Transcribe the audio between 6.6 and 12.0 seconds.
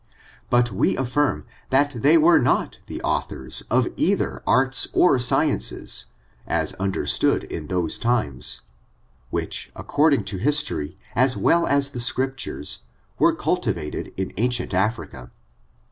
understood in those timesy which, according to history, as well as the